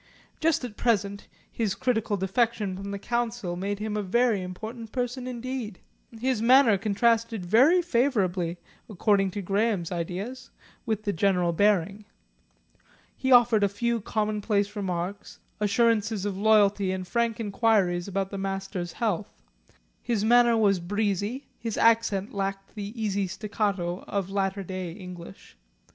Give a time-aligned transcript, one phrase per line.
[0.39, 5.27] Just at present his critical defection from the Council made him a very important person
[5.27, 5.77] indeed.
[6.19, 8.57] His manner contrasted very favourably,
[8.89, 10.49] according to Graham's ideas,
[10.87, 12.05] with the general bearing.
[13.15, 18.93] He offered a few commonplace remarks, assurances of loyalty and frank inquiries about the Master's
[18.93, 19.29] health.
[20.01, 25.57] His manner was breezy, his accent lacked the easy staccato of latter day English.